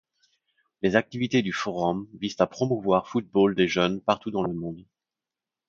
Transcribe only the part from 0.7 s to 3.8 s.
Les activités du Forum visent à promouvoir football des